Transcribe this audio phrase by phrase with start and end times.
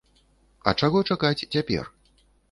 [0.69, 1.85] А чаго чакаць цяпер?